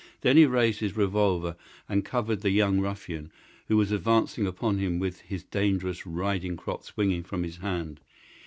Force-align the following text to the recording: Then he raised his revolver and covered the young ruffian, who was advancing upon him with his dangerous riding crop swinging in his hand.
Then 0.21 0.35
he 0.35 0.47
raised 0.47 0.79
his 0.79 0.97
revolver 0.97 1.55
and 1.87 2.03
covered 2.03 2.41
the 2.41 2.49
young 2.49 2.79
ruffian, 2.79 3.31
who 3.67 3.77
was 3.77 3.91
advancing 3.91 4.47
upon 4.47 4.79
him 4.79 4.97
with 4.97 5.21
his 5.21 5.43
dangerous 5.43 6.07
riding 6.07 6.57
crop 6.57 6.83
swinging 6.83 7.23
in 7.31 7.43
his 7.43 7.57
hand. 7.57 7.99